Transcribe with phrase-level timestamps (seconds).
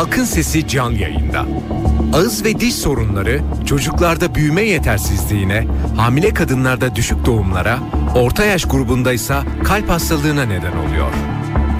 [0.00, 1.46] Halkın Sesi can yayında.
[2.12, 5.66] Ağız ve diş sorunları çocuklarda büyüme yetersizliğine,
[5.96, 7.78] hamile kadınlarda düşük doğumlara,
[8.14, 11.12] orta yaş grubunda ise kalp hastalığına neden oluyor.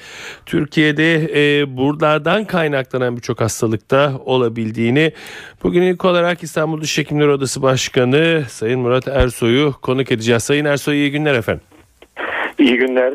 [0.47, 5.13] Türkiye'de e, buralardan kaynaklanan birçok hastalıkta olabildiğini
[5.63, 10.43] bugün ilk olarak İstanbul Diş Hekimleri Odası Başkanı Sayın Murat Ersoy'u konuk edeceğiz.
[10.43, 11.63] Sayın Ersoy iyi günler efendim.
[12.59, 13.15] İyi günler.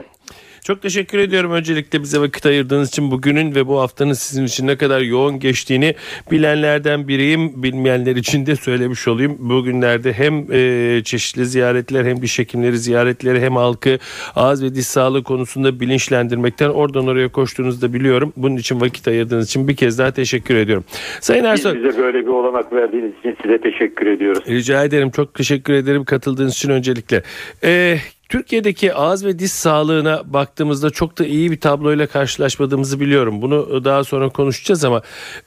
[0.64, 4.78] Çok teşekkür ediyorum öncelikle bize vakit ayırdığınız için bugünün ve bu haftanın sizin için ne
[4.78, 5.96] kadar yoğun geçtiğini
[6.32, 7.64] bilenlerden biriyim.
[7.64, 9.36] Bilmeyenler için de söylemiş olayım.
[9.40, 13.98] Bugünlerde hem e, çeşitli ziyaretler hem diş hekimleri ziyaretleri hem halkı
[14.36, 18.34] ağız ve diş sağlığı konusunda bilinçlendirmekten oradan oraya koştuğunuzu biliyorum.
[18.38, 20.84] Bunun için vakit ayırdığınız için bir kez daha teşekkür ediyorum.
[21.22, 21.76] Sayın Ersoy.
[21.76, 24.44] Biz bize böyle bir olanak verdiğiniz için size teşekkür ediyoruz.
[24.48, 25.12] Rica ederim.
[25.12, 27.24] Çok teşekkür ederim katıldığınız için öncelikle.
[27.64, 27.98] Ee,
[28.30, 33.42] Türkiye'deki ağız ve diş sağlığına baktığımızda çok da iyi bir tabloyla karşılaşmadığımızı biliyorum.
[33.42, 35.02] Bunu daha sonra konuşacağız ama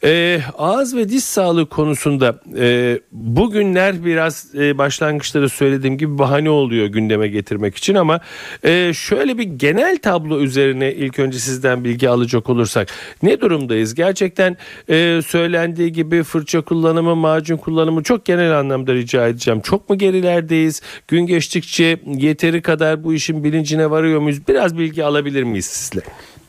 [0.05, 6.87] e, ağız ve diş sağlığı konusunda e, bugünler biraz e, başlangıçta söylediğim gibi bahane oluyor
[6.87, 8.21] gündeme getirmek için ama
[8.65, 12.89] e, şöyle bir genel tablo üzerine ilk önce sizden bilgi alacak olursak
[13.23, 13.95] ne durumdayız?
[13.95, 14.57] Gerçekten
[14.89, 19.61] e, söylendiği gibi fırça kullanımı, macun kullanımı çok genel anlamda rica edeceğim.
[19.61, 20.83] Çok mu gerilerdeyiz?
[21.09, 24.49] Gün geçtikçe yeteri kadar bu işin bilincine varıyor muyuz?
[24.49, 26.01] Biraz bilgi alabilir miyiz sizle?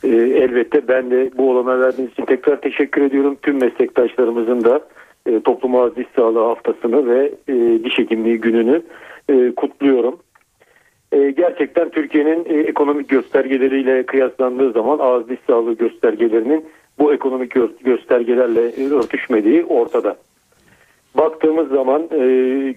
[0.03, 0.07] Ee,
[0.43, 3.37] elbette ben de bu olana verdiğiniz için tekrar teşekkür ediyorum.
[3.41, 4.81] Tüm meslektaşlarımızın da
[5.25, 8.81] e, toplum ağız diş sağlığı haftasını ve e, diş hekimliği gününü
[9.29, 10.19] e, kutluyorum.
[11.11, 16.65] E, gerçekten Türkiye'nin e, ekonomik göstergeleriyle kıyaslandığı zaman ağız diş sağlığı göstergelerinin
[16.99, 20.17] bu ekonomik gö- göstergelerle örtüşmediği ortada
[21.17, 22.19] baktığımız zaman e,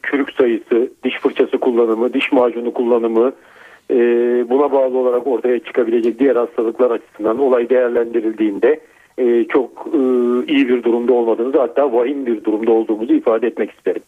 [0.03, 3.33] kürük sayısı, diş fırçası kullanımı, diş macunu kullanımı
[3.91, 3.97] e,
[4.51, 8.81] buna bağlı olarak ortaya çıkabilecek diğer hastalıklar açısından olay değerlendirildiğinde
[9.19, 9.99] e, çok e,
[10.53, 14.03] iyi bir durumda olmadığımızı hatta vahim bir durumda olduğumuzu ifade etmek isterim.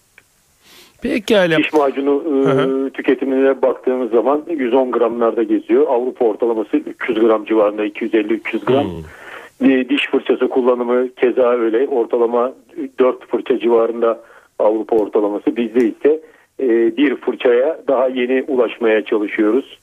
[1.03, 1.59] Pekala.
[1.59, 5.87] Diş macunu e, tüketimine baktığımız zaman 110 gramlarda geziyor.
[5.89, 8.85] Avrupa ortalaması 300 gram civarında 250-300 gram.
[8.85, 9.89] Hmm.
[9.89, 11.89] Diş fırçası kullanımı keza öyle.
[11.89, 12.53] Ortalama
[12.99, 14.21] 4 fırça civarında
[14.59, 15.57] Avrupa ortalaması.
[15.57, 16.21] Bizde ise
[16.61, 19.79] e, bir fırçaya daha yeni ulaşmaya çalışıyoruz.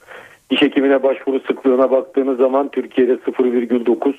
[0.50, 4.14] Diş hekimine başvuru sıklığına baktığınız zaman Türkiye'de 0,9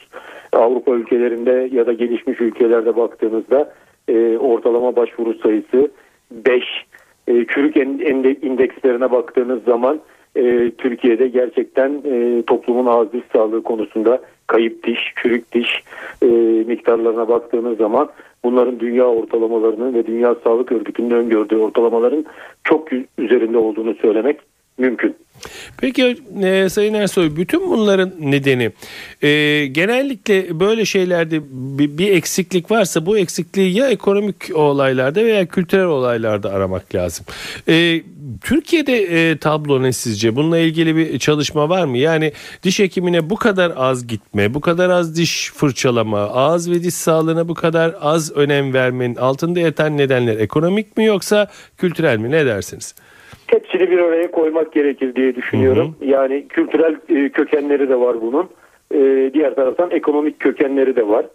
[0.52, 3.72] Avrupa ülkelerinde ya da gelişmiş ülkelerde baktığınızda
[4.08, 5.90] e, ortalama başvuru sayısı
[6.30, 6.64] 5.
[7.28, 7.76] E, çürük
[8.44, 10.00] indekslerine baktığınız zaman
[10.36, 12.02] e, Türkiye'de gerçekten
[12.46, 15.82] toplumun ağız diş sağlığı konusunda kayıp diş, çürük diş
[16.66, 18.08] miktarlarına baktığınız zaman
[18.44, 22.24] bunların dünya ortalamalarının ve Dünya Sağlık Örgütü'nün öngördüğü ortalamaların
[22.64, 24.40] çok üzerinde olduğunu söylemek
[24.80, 25.16] mümkün.
[25.76, 28.72] Peki e, Sayın Ersoy bütün bunların nedeni
[29.22, 35.84] e, genellikle böyle şeylerde bir, bir eksiklik varsa bu eksikliği ya ekonomik olaylarda veya kültürel
[35.84, 37.26] olaylarda aramak lazım.
[37.68, 38.02] E,
[38.42, 40.36] Türkiye'de e, tablo ne sizce?
[40.36, 41.98] Bununla ilgili bir çalışma var mı?
[41.98, 46.94] Yani diş hekimine bu kadar az gitme, bu kadar az diş fırçalama, ağız ve diş
[46.94, 52.30] sağlığına bu kadar az önem vermenin altında yatan nedenler ekonomik mi yoksa kültürel mi?
[52.30, 52.94] Ne dersiniz?
[53.46, 55.94] Hepsini bir araya koymak gerekir diye düşünüyorum.
[55.98, 56.08] Hı hı.
[56.08, 58.48] Yani kültürel e, kökenleri de var bunun.
[58.94, 61.26] E, diğer taraftan ekonomik kökenleri de var.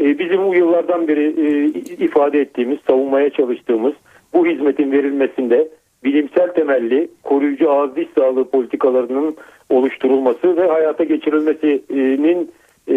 [0.00, 1.64] E, bizim bu yıllardan beri e,
[2.04, 3.94] ifade ettiğimiz, savunmaya çalıştığımız
[4.34, 5.68] bu hizmetin verilmesinde
[6.04, 9.36] bilimsel temelli koruyucu ağız diş sağlığı politikalarının
[9.70, 12.50] oluşturulması ve hayata geçirilmesinin
[12.88, 12.96] e,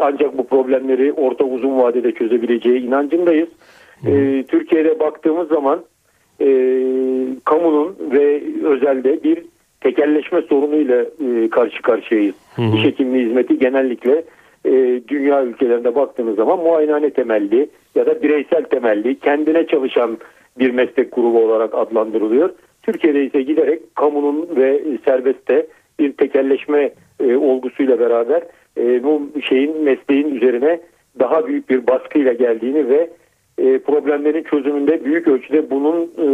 [0.00, 3.48] ancak bu problemleri orta uzun vadede çözebileceği inancındayız.
[4.06, 5.80] E, Türkiye'de baktığımız zaman
[6.40, 6.46] e,
[7.44, 9.44] kamunun ve özelde bir
[9.80, 12.34] tekelleşme sorunuyla e, karşı karşıyayız.
[12.56, 12.76] Hı hı.
[12.76, 14.24] İş hekimliği hizmeti genellikle
[14.64, 20.18] e, dünya ülkelerinde baktığınız zaman muayenehane temelli ya da bireysel temelli kendine çalışan
[20.58, 22.50] bir meslek grubu olarak adlandırılıyor.
[22.82, 25.66] Türkiye'de ise giderek kamunun ve serbestte
[25.98, 26.90] bir tekelleşme
[27.20, 28.42] e, olgusuyla beraber
[28.78, 30.80] e, bu şeyin mesleğin üzerine
[31.18, 33.10] daha büyük bir baskıyla geldiğini ve
[33.58, 36.26] e, problemlerin çözümünde büyük ölçüde bunun e,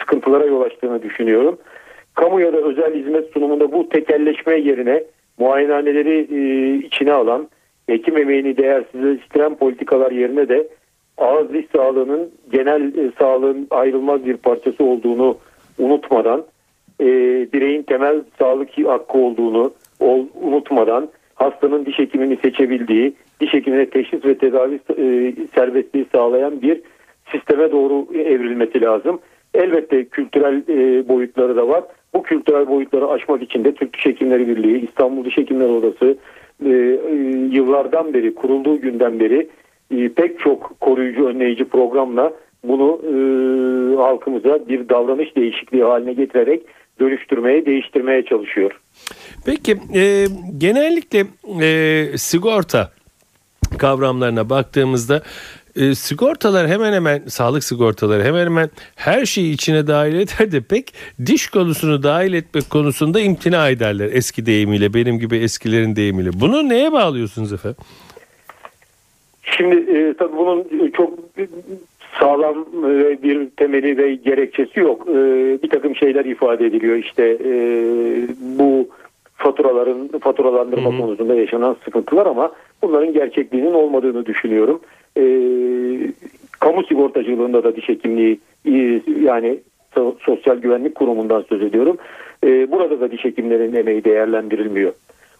[0.00, 1.58] sıkıntılara yol açtığını düşünüyorum.
[2.14, 5.04] Kamu ya da özel hizmet sunumunda bu tekelleşme yerine
[5.38, 7.48] muayenehaneleri e, içine alan,
[7.86, 10.68] hekim emeğini değersizleştiren politikalar yerine de
[11.18, 15.36] ağız diş sağlığının genel e, sağlığın ayrılmaz bir parçası olduğunu
[15.78, 16.44] unutmadan,
[17.00, 17.06] e,
[17.52, 24.38] bireyin temel sağlık hakkı olduğunu ol, unutmadan, hastanın diş hekimini seçebildiği, diş hekimine teşhis ve
[24.38, 26.80] tedavi e, serbestliği sağlayan bir
[27.32, 29.20] sisteme doğru evrilmesi lazım.
[29.54, 31.84] Elbette kültürel e, boyutları da var.
[32.14, 36.16] Bu kültürel boyutları aşmak için de Türk Diş Hekimleri Birliği, İstanbul Diş Hekimleri Odası
[36.66, 36.70] e,
[37.52, 39.48] yıllardan beri, kurulduğu günden beri
[40.16, 42.32] pek çok koruyucu, önleyici programla
[42.64, 43.00] bunu
[44.02, 46.62] halkımıza bir davranış değişikliği haline getirerek
[47.00, 48.80] dönüştürmeye, değiştirmeye çalışıyor.
[49.46, 50.26] Peki e,
[50.58, 51.24] genellikle
[51.62, 52.90] e, sigorta
[53.78, 55.22] kavramlarına baktığımızda
[55.76, 60.94] e, sigortalar hemen hemen sağlık sigortaları hemen hemen her şeyi içine dahil eder de pek
[61.26, 66.30] diş konusunu dahil etmek konusunda imtina ederler eski deyimiyle benim gibi eskilerin deyimiyle.
[66.40, 67.84] Bunu neye bağlıyorsunuz efendim?
[69.42, 71.18] Şimdi e, tabii bunun çok
[72.20, 75.06] sağlam e, bir temeli ve gerekçesi yok.
[75.08, 75.14] E,
[75.62, 77.52] bir takım şeyler ifade ediliyor işte e,
[78.40, 78.88] bu
[79.60, 81.00] faturaların faturalandırma hı hı.
[81.00, 82.52] konusunda yaşanan sıkıntılar ama
[82.82, 84.80] bunların gerçekliğinin olmadığını düşünüyorum.
[85.16, 85.22] E,
[86.60, 89.58] kamu sigortacılığında da diş hekimliği e, yani
[90.20, 91.96] sosyal güvenlik kurumundan söz ediyorum.
[92.44, 94.92] E, burada da diş hekimlerinin emeği değerlendirilmiyor.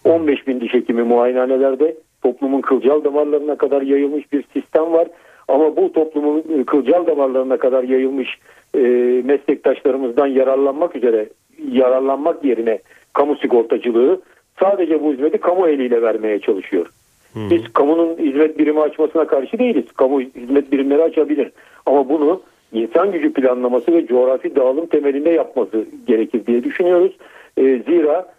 [0.04, 5.08] 15 bin diş hekimi muayenehanelerde toplumun kılcal damarlarına kadar yayılmış bir sistem var.
[5.48, 8.38] Ama bu toplumun kılcal damarlarına kadar yayılmış
[8.74, 8.80] e,
[9.24, 11.28] meslektaşlarımızdan yararlanmak üzere
[11.72, 12.78] yararlanmak yerine
[13.12, 14.20] kamu sigortacılığı
[14.60, 16.86] sadece bu hizmeti kamu eliyle vermeye çalışıyor.
[17.32, 17.50] Hmm.
[17.50, 19.92] Biz kamunun hizmet birimi açmasına karşı değiliz.
[19.96, 21.52] Kamu hizmet birimleri açabilir.
[21.86, 22.42] Ama bunu
[22.72, 27.12] insan gücü planlaması ve coğrafi dağılım temelinde yapması gerekir diye düşünüyoruz.
[27.56, 28.32] E, zira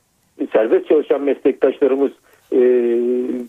[0.53, 2.11] serbest çalışan meslektaşlarımız
[2.53, 2.59] e,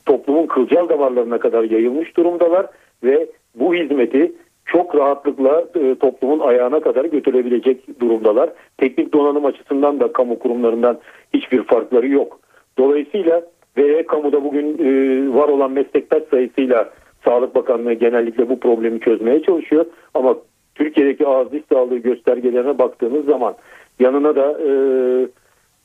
[0.07, 2.67] toplumun kılcal damarlarına kadar yayılmış durumdalar
[3.05, 4.33] ve bu hizmeti
[4.73, 8.51] çok rahatlıkla e, toplumun ayağına kadar götürebilecek durumdalar.
[8.79, 10.99] Teknik donanım açısından da kamu kurumlarından
[11.35, 12.41] hiçbir farkları yok.
[12.79, 13.43] Dolayısıyla
[13.77, 14.89] ve kamuda bugün e,
[15.35, 16.91] var olan meslektaş sayısıyla
[17.25, 19.87] Sağlık Bakanlığı genellikle bu problemi çözmeye çalışıyor.
[20.15, 20.37] Ama
[20.75, 23.55] Türkiye'deki ağız diş sağlığı göstergelerine baktığınız zaman
[24.01, 24.71] yanına da e,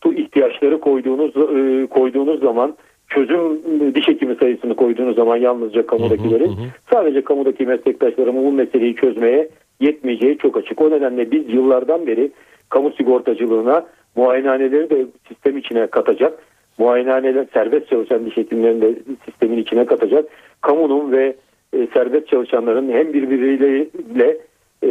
[0.04, 2.76] bu ihtiyaçları koyduğunuz e, koyduğunuz zaman
[3.10, 3.62] çözüm
[3.96, 6.52] diş hekimi sayısını koyduğunuz zaman yalnızca kamudakilerin
[6.94, 9.50] sadece kamudaki meslektaşlarımın bu meseleyi çözmeye
[9.80, 10.82] yetmeyeceği çok açık.
[10.82, 12.32] O nedenle biz yıllardan beri
[12.70, 16.40] kamu sigortacılığına muayenehaneleri de sistem içine katacak.
[16.78, 18.96] Muayenehaneler serbest çalışan diş hekimlerini de
[19.26, 20.26] sistemin içine katacak.
[20.62, 21.36] Kamunun ve
[21.74, 24.38] e, serbest çalışanların hem birbiriyle
[24.84, 24.90] e,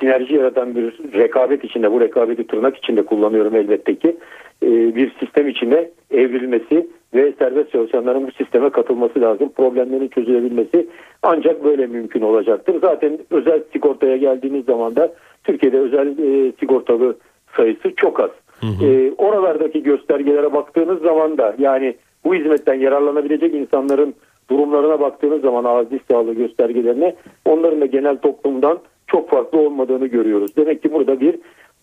[0.00, 4.16] sinerji yaratan bir rekabet içinde bu rekabeti tırnak içinde kullanıyorum elbette ki
[4.62, 9.52] e, bir sistem içine evrilmesi ve serbest çalışanların bu sisteme katılması lazım.
[9.56, 10.86] Problemlerin çözülebilmesi
[11.22, 12.76] ancak böyle mümkün olacaktır.
[12.80, 15.12] Zaten özel sigortaya geldiğiniz zaman da
[15.44, 17.16] Türkiye'de özel e, sigortalı
[17.56, 18.30] sayısı çok az.
[18.60, 18.86] Hı hı.
[18.86, 24.14] E, oralardaki göstergelere baktığınız zaman da yani bu hizmetten yararlanabilecek insanların
[24.50, 27.14] durumlarına baktığınız zaman diş sağlığı göstergelerine
[27.44, 30.56] onların da genel toplumdan çok farklı olmadığını görüyoruz.
[30.56, 31.34] Demek ki burada bir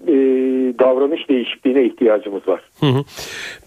[0.08, 0.14] e,
[0.80, 2.62] davranış değişikliğine ihtiyacımız var.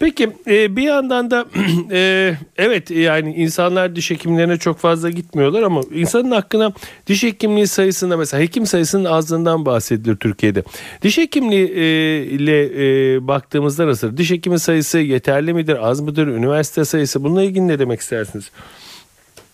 [0.01, 1.45] Peki e, bir yandan da
[1.93, 6.73] e, evet yani insanlar diş hekimlerine çok fazla gitmiyorlar ama insanın hakkına
[7.07, 10.63] diş hekimliği sayısında mesela hekim sayısının azlığından bahsedilir Türkiye'de.
[11.03, 11.85] Diş hekimliği e,
[12.23, 14.17] ile e, baktığımızda nasıl?
[14.17, 16.27] Diş hekimi sayısı yeterli midir, az mıdır?
[16.27, 18.53] Üniversite sayısı bununla ilgili ne demek istersiniz?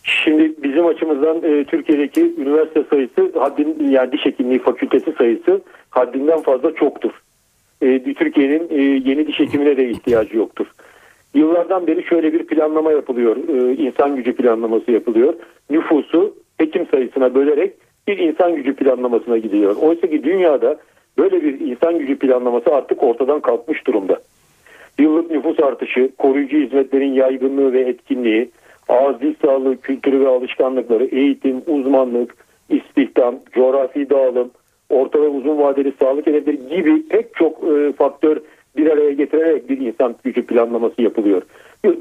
[0.02, 5.60] Şimdi bizim açımızdan e, Türkiye'deki üniversite sayısı haddin yani diş hekimliği fakültesi sayısı
[5.90, 7.10] haddinden fazla çoktur.
[7.82, 10.66] E, Türkiye'nin e, yeni diş hekimine de ihtiyacı yoktur.
[11.34, 13.36] Yıllardan beri şöyle bir planlama yapılıyor.
[13.36, 15.34] E, insan gücü planlaması yapılıyor.
[15.70, 17.72] Nüfusu hekim sayısına bölerek
[18.08, 19.76] bir insan gücü planlamasına gidiyor.
[19.76, 20.76] Oysa ki dünyada
[21.18, 24.20] böyle bir insan gücü planlaması artık ortadan kalkmış durumda.
[24.98, 28.50] Yıllık nüfus artışı, koruyucu hizmetlerin yaygınlığı ve etkinliği,
[28.88, 32.36] ağız dil sağlığı kültürü ve alışkanlıkları, eğitim, uzmanlık,
[32.68, 34.50] istihdam, coğrafi dağılım,
[34.90, 38.36] orta ve uzun vadeli sağlık hedefleri gibi pek çok e, faktör
[38.76, 41.42] bir araya getirerek bir insan gücü planlaması yapılıyor.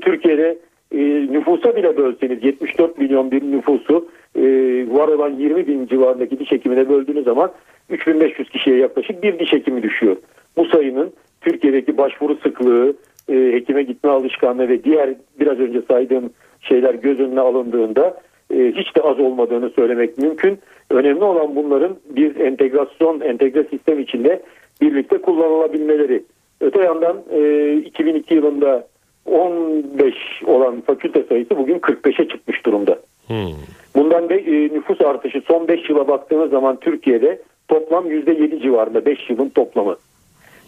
[0.01, 0.57] Türkiye'de
[0.91, 0.97] e,
[1.31, 4.41] nüfusa bile bölseniz 74 milyon bir nüfusu e,
[4.89, 7.51] var olan 20 bin civarındaki diş hekimine böldüğünüz zaman
[7.89, 10.17] 3500 kişiye yaklaşık bir diş hekimi düşüyor.
[10.57, 11.11] Bu sayının
[11.41, 12.93] Türkiye'deki başvuru sıklığı,
[13.29, 15.09] e, hekime gitme alışkanlığı ve diğer
[15.39, 16.29] biraz önce saydığım
[16.63, 18.21] şeyler göz önüne alındığında
[18.53, 20.59] e, hiç de az olmadığını söylemek mümkün.
[20.89, 24.41] Önemli olan bunların bir entegrasyon, entegre sistem içinde
[24.81, 26.23] birlikte kullanılabilmeleri.
[26.61, 28.87] Öte yandan e, 2002 yılında
[29.25, 30.13] 15
[30.45, 32.99] olan fakülte sayısı bugün 45'e çıkmış durumda.
[33.27, 33.53] Hmm.
[33.95, 39.29] Bundan be, e, nüfus artışı son 5 yıla baktığınız zaman Türkiye'de toplam %7 civarında 5
[39.29, 39.95] yılın toplamı.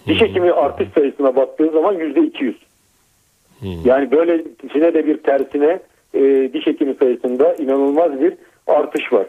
[0.08, 2.54] Diş hekimi artış sayısına baktığı zaman %200.
[3.86, 5.79] Yani böylesine de bir tersine
[6.13, 8.34] e, diş hekimi sayısında inanılmaz bir
[8.67, 9.25] artış var.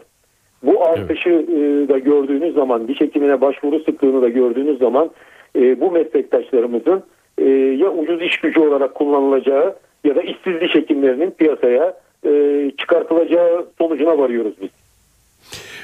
[0.63, 5.11] Bu artışı e, da gördüğünüz zaman, diş hekimine başvuru sıklığını da gördüğünüz zaman
[5.55, 7.03] e, bu meslektaşlarımızın
[7.37, 11.93] e, ya ucuz iş gücü olarak kullanılacağı ya da işsiz diş hekimlerinin piyasaya
[12.25, 14.69] e, çıkartılacağı sonucuna varıyoruz biz.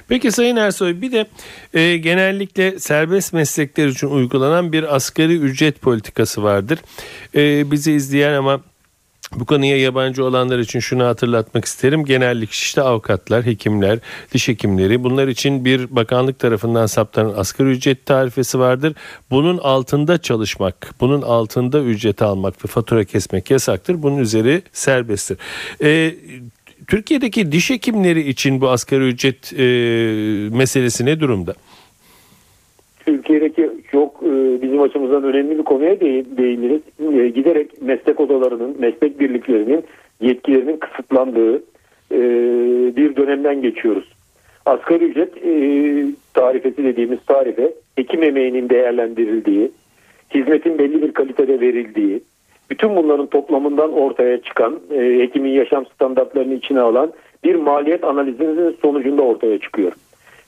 [0.08, 1.28] Peki Sayın Ersoy bir de
[1.74, 6.80] e, genellikle serbest meslekler için uygulanan bir asgari ücret politikası vardır.
[7.36, 8.62] E, bizi izleyen ama
[9.36, 12.06] bu konuya yabancı olanlar için şunu hatırlatmak isterim.
[12.06, 14.00] Genellik işte avukatlar, hekimler,
[14.34, 18.96] diş hekimleri bunlar için bir bakanlık tarafından saptanan asgari ücret tarifesi vardır.
[19.32, 24.04] Bunun altında çalışmak, bunun altında ücret almak ve fatura kesmek yasaktır.
[24.04, 25.38] Bunun üzeri serbesttir.
[25.84, 26.16] Ee,
[26.88, 29.66] Türkiye'deki diş hekimleri için bu asgari ücret e,
[30.58, 31.54] meselesi ne durumda?
[33.06, 36.00] Türkiye'deki çok e, bizim açımızdan önemli bir konuya
[36.38, 36.82] değiniriz.
[37.20, 39.84] E, giderek meslek odalarının, meslek birliklerinin
[40.22, 41.56] yetkilerinin kısıtlandığı
[42.12, 42.20] e,
[42.96, 44.06] bir dönemden geçiyoruz.
[44.66, 45.34] Asgari ücret
[46.34, 49.72] tarifesi dediğimiz tarife hekim emeğinin değerlendirildiği,
[50.34, 52.22] hizmetin belli bir kalitede verildiği,
[52.74, 57.14] bütün bunların toplamından ortaya çıkan, hekimin yaşam standartlarını içine alan
[57.44, 59.92] bir maliyet analizinin sonucunda ortaya çıkıyor.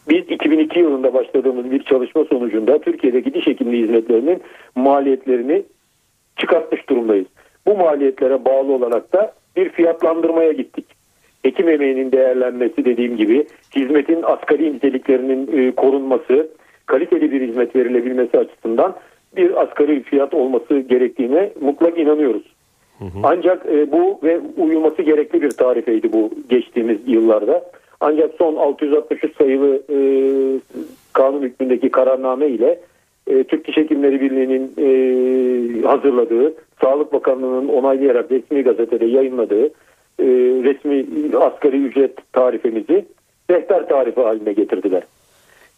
[0.10, 4.42] Biz 2002 yılında başladığımız bir çalışma sonucunda Türkiye'deki diş hekimliği hizmetlerinin
[4.76, 5.64] maliyetlerini
[6.38, 7.28] çıkartmış durumdayız.
[7.68, 10.86] Bu maliyetlere bağlı olarak da bir fiyatlandırmaya gittik.
[11.44, 16.48] Hekim emeğinin değerlenmesi dediğim gibi hizmetin asgari niteliklerinin e, korunması,
[16.86, 18.96] kaliteli bir hizmet verilebilmesi açısından
[19.38, 22.44] bir asgari fiyat olması gerektiğine mutlak inanıyoruz.
[23.00, 23.20] Hı hı.
[23.24, 27.64] Ancak e, bu ve uyulması gerekli bir tarifeydi bu geçtiğimiz yıllarda.
[28.00, 29.98] Ancak son 663 sayılı e,
[31.14, 32.80] kanun hükmündeki kararname ile
[33.28, 39.66] e, Türk Diş Hekimleri Birliği'nin e, hazırladığı, Sağlık Bakanlığı'nın onaylayarak resmi gazetede yayınladığı
[40.20, 40.26] e,
[40.64, 41.06] resmi
[41.38, 43.06] asgari ücret tarifemizi
[43.50, 45.04] rehber tarifi haline getirdiler.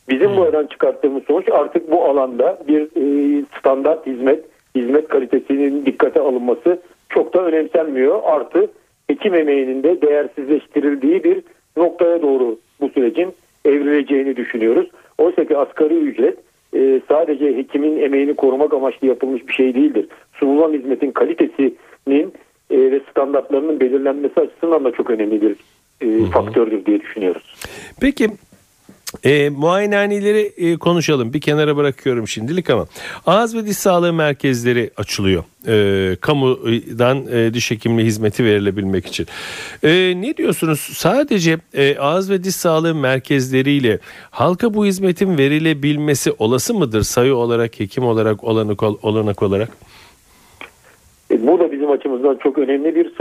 [0.10, 4.46] Bizim bu buradan çıkarttığımız sonuç artık bu alanda bir e, standart hizmet,
[4.76, 8.20] hizmet kalitesinin dikkate alınması çok da önemsenmiyor.
[8.24, 8.68] Artı
[9.08, 11.42] hekim emeğinin de değersizleştirildiği bir
[11.78, 13.34] noktaya doğru bu sürecin
[13.66, 14.90] evrileceğini düşünüyoruz.
[15.18, 16.38] Oysa ki asgari ücret
[16.76, 20.08] e, sadece hekimin emeğini korumak amaçlı yapılmış bir şey değildir.
[20.34, 22.34] Sunulan hizmetin kalitesinin
[22.70, 25.56] e, ve standartlarının belirlenmesi açısından da çok önemli bir
[26.02, 27.56] e, faktördür diye düşünüyoruz.
[28.02, 28.28] Peki
[29.24, 31.34] e, muayenehaneleri e, konuşalım.
[31.34, 32.86] Bir kenara bırakıyorum şimdilik ama
[33.26, 35.44] ağız ve diş sağlığı merkezleri açılıyor.
[35.68, 39.26] E, kamudan e, diş hekimliği hizmeti verilebilmek için.
[39.84, 40.80] E, ne diyorsunuz?
[40.80, 44.00] Sadece e, ağız ve diş sağlığı merkezleriyle
[44.32, 47.02] halka bu hizmetin verilebilmesi olası mıdır?
[47.02, 49.70] Sayı olarak, hekim olarak, olanak, olanak olarak?
[51.32, 53.12] E, bu da bizim açımızdan çok önemli bir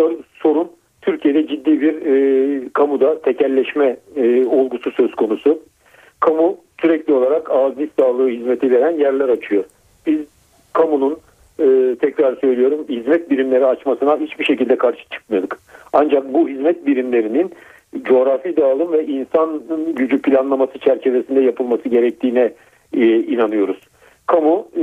[0.42, 0.68] sorun.
[1.02, 5.58] Türkiye'de ciddi bir e, kamuda tekelleşme e, olgusu söz konusu
[6.20, 9.64] kamu sürekli olarak diş sağlığı hizmeti veren yerler açıyor.
[10.06, 10.20] Biz
[10.73, 11.18] kamunun
[11.61, 15.58] e, tekrar söylüyorum hizmet birimleri açmasına hiçbir şekilde karşı çıkmıyorduk.
[15.92, 17.52] Ancak bu hizmet birimlerinin
[18.02, 19.62] coğrafi dağılım ve insan
[19.96, 22.52] gücü planlaması çerçevesinde yapılması gerektiğine
[22.92, 23.76] e, inanıyoruz.
[24.26, 24.82] Kamu e,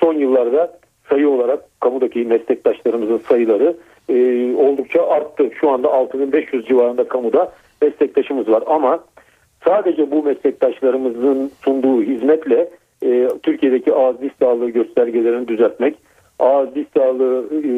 [0.00, 0.78] son yıllarda
[1.10, 3.76] sayı olarak kamudaki meslektaşlarımızın sayıları
[4.08, 4.14] e,
[4.54, 5.50] oldukça arttı.
[5.60, 9.04] Şu anda 6500 civarında kamuda meslektaşımız var ama
[9.64, 12.70] sadece bu meslektaşlarımızın sunduğu hizmetle
[13.02, 15.96] e, Türkiye'deki ağız diş sağlığı göstergelerini düzeltmek,
[16.38, 17.70] ağız diş sağlığı e,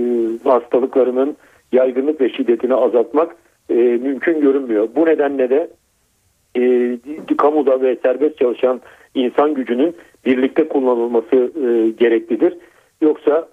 [0.49, 1.37] hastalıklarının
[1.73, 3.37] yaygınlık ve şiddetini azaltmak
[3.71, 4.89] e, mümkün görünmüyor.
[4.97, 5.71] Bu nedenle de
[6.57, 8.81] e, kamuda ve serbest çalışan
[9.15, 9.97] insan gücünün
[10.27, 12.57] birlikte kullanılması e, gereklidir.
[13.01, 13.49] Yoksa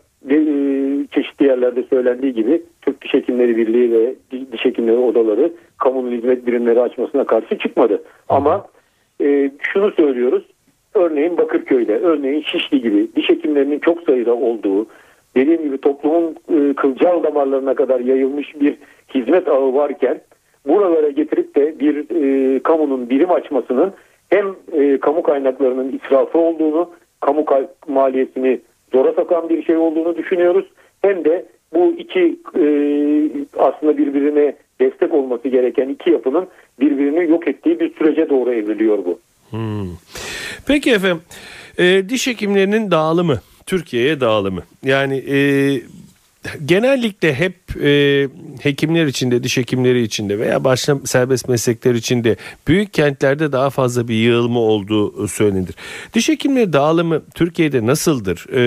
[1.12, 4.16] çeşitli yerlerde söylendiği gibi Türk Diş Hekimleri Birliği ve
[4.52, 8.04] Diş Hekimleri Odaları kamunun hizmet birimleri açmasına karşı çıkmadı.
[8.30, 8.66] Ama
[9.22, 10.44] e, şunu söylüyoruz.
[10.94, 14.88] Örneğin Bakırköy'de, örneğin Şişli gibi diş hekimlerinin çok sayıda olduğu,
[15.36, 18.78] dediğim gibi toplumun e, kılcal damarlarına kadar yayılmış bir
[19.14, 20.22] hizmet ağı varken
[20.68, 23.94] buralara getirip de bir e, kamunun birim açmasının
[24.30, 27.46] hem e, kamu kaynaklarının israfı olduğunu, kamu
[27.88, 28.60] maliyesini
[28.92, 30.66] zora sokan bir şey olduğunu düşünüyoruz.
[31.02, 32.64] Hem de bu iki e,
[33.58, 36.48] aslında birbirine destek olması gereken iki yapının
[36.80, 39.20] birbirini yok ettiği bir sürece doğru evriliyor bu.
[39.50, 39.90] Hmm.
[40.68, 41.22] Peki efendim
[41.78, 45.38] e, diş hekimlerinin dağılımı Türkiye'ye dağılımı yani e,
[46.66, 48.28] genellikle hep e,
[48.62, 52.36] hekimler içinde, diş hekimleri içinde veya başka serbest meslekler içinde
[52.68, 55.76] büyük kentlerde daha fazla bir yığılma olduğu söylenir.
[56.14, 58.62] Diş hekimleri dağılımı Türkiye'de nasıldır e,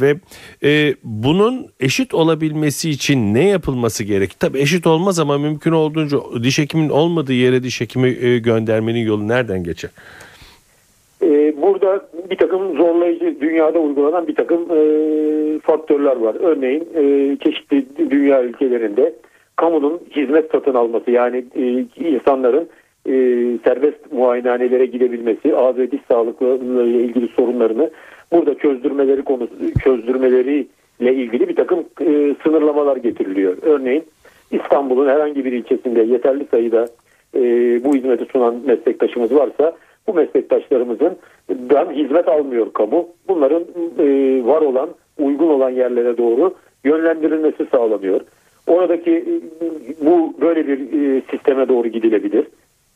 [0.00, 0.16] ve
[0.64, 4.40] e, bunun eşit olabilmesi için ne yapılması gerek?
[4.40, 9.28] Tabii eşit olmaz ama mümkün olduğunca diş hekimin olmadığı yere diş hekimi e, göndermenin yolu
[9.28, 9.90] nereden geçer?
[11.22, 14.78] Ee, burada bir takım zorlayıcı dünyada uygulanan bir takım e,
[15.58, 16.36] faktörler var.
[16.40, 19.12] Örneğin e, çeşitli dünya ülkelerinde
[19.56, 22.68] kamunun hizmet satın alması yani e, insanların
[23.06, 23.12] e,
[23.64, 27.90] serbest muayenehanelere gidebilmesi, ağız ve diş sağlıklarıyla ilgili sorunlarını
[28.32, 33.56] burada çözdürmeleri konusu çözdürmeleriyle ilgili bir takım e, sınırlamalar getiriliyor.
[33.62, 34.04] Örneğin
[34.50, 36.88] İstanbul'un herhangi bir ilçesinde yeterli sayıda
[37.34, 37.40] e,
[37.84, 39.72] bu hizmeti sunan meslektaşımız varsa
[40.06, 41.16] bu meslektaşlarımızın
[41.50, 43.08] dan hizmet almıyor kamu.
[43.28, 43.62] Bunların
[43.98, 44.06] e,
[44.46, 46.54] var olan, uygun olan yerlere doğru
[46.84, 48.20] yönlendirilmesi sağlanıyor.
[48.66, 49.34] Oradaki e,
[50.06, 52.46] bu böyle bir e, sisteme doğru gidilebilir.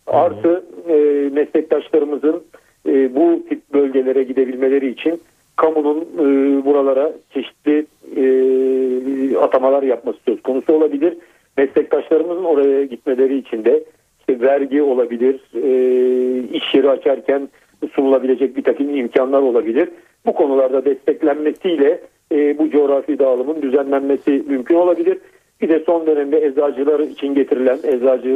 [0.06, 0.94] Artı e,
[1.32, 2.42] meslektaşlarımızın
[2.88, 5.20] e, bu tip bölgelere gidebilmeleri için
[5.56, 6.24] kamunun e,
[6.64, 7.86] buralara çeşitli
[8.16, 11.16] e, atamalar yapması söz konusu olabilir.
[11.56, 13.84] Meslektaşlarımızın oraya gitmeleri için de
[14.28, 17.48] işte vergi olabilir, e, iş yeri açarken
[17.92, 19.88] sunulabilecek bir takım imkanlar olabilir.
[20.26, 22.00] Bu konularda desteklenmesiyle
[22.32, 25.18] e, bu coğrafi dağılımın düzenlenmesi mümkün olabilir.
[25.60, 28.28] Bir de son dönemde eczacılar için getirilen, eczacı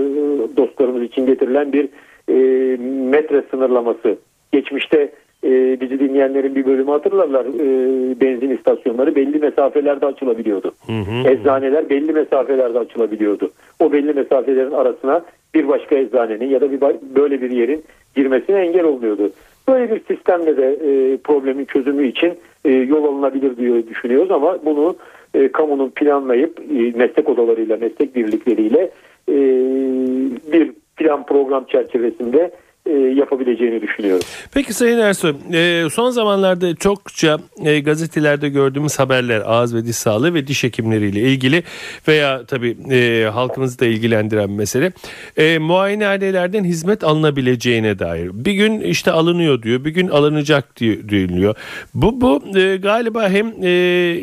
[0.56, 1.88] dostlarımız için getirilen bir
[2.28, 2.34] e,
[3.10, 4.16] metre sınırlaması.
[4.52, 5.12] Geçmişte
[5.44, 7.44] e, bizi dinleyenlerin bir bölümü hatırlarlar.
[7.44, 10.72] E, benzin istasyonları belli mesafelerde açılabiliyordu.
[10.86, 11.28] Hı hı.
[11.28, 13.50] Eczaneler belli mesafelerde açılabiliyordu.
[13.80, 15.22] O belli mesafelerin arasına
[15.54, 16.80] bir başka eczanenin ya da bir
[17.16, 17.82] böyle bir yerin
[18.16, 19.30] girmesine engel oluyordu.
[19.68, 22.34] Böyle bir sistemle de e, problemin çözümü için
[22.64, 24.96] e, yol alınabilir diye düşünüyoruz ama bunu
[25.34, 28.90] e, kamunun planlayıp e, meslek odalarıyla, meslek birlikleriyle
[29.28, 29.34] e,
[30.52, 32.50] bir plan program çerçevesinde
[33.20, 34.24] yapabileceğini düşünüyorum.
[34.54, 40.34] Peki Sayın Ersoy e, son zamanlarda çokça e, gazetelerde gördüğümüz haberler ağız ve diş sağlığı
[40.34, 41.62] ve diş hekimleriyle ilgili
[42.08, 42.76] veya tabii
[43.24, 44.92] halkımızı da ilgilendiren mesele
[45.58, 48.30] muayenehanelerden hizmet alınabileceğine dair.
[48.32, 51.54] Bir gün işte alınıyor diyor bir gün alınacak diyor.
[51.94, 52.42] Bu, bu
[52.82, 53.46] galiba hem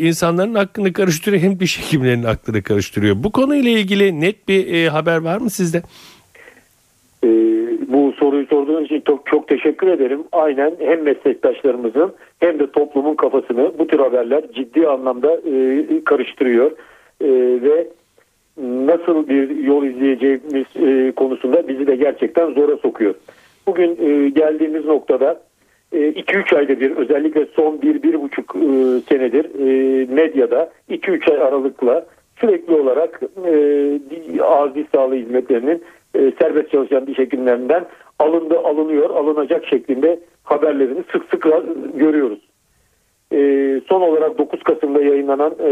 [0.05, 3.23] insanların aklını karıştırıyor hem diş hekimlerinin aklını karıştırıyor.
[3.23, 5.81] Bu konuyla ilgili net bir haber var mı sizde?
[7.27, 10.23] Ee, bu soruyu sorduğunuz için çok, çok teşekkür ederim.
[10.31, 16.71] Aynen hem meslektaşlarımızın hem de toplumun kafasını bu tür haberler ciddi anlamda e, karıştırıyor.
[17.21, 17.29] E,
[17.61, 17.87] ve
[18.61, 23.13] nasıl bir yol izleyeceğimiz e, konusunda bizi de gerçekten zora sokuyor.
[23.67, 25.41] Bugün e, geldiğimiz noktada
[25.93, 32.05] 2-3 e, ayda bir özellikle son 1-1,5 e, senedir e, medyada 2-3 ay aralıkla
[32.39, 35.83] sürekli olarak e, ağız sağlığı hizmetlerinin
[36.17, 37.85] e, serbest çalışan diş hekimlerinden
[38.19, 41.47] alındı, alınıyor, alınacak şeklinde haberlerini sık sık
[41.95, 42.39] görüyoruz.
[43.33, 43.39] E,
[43.89, 45.69] son olarak 9 Kasım'da yayınlanan e,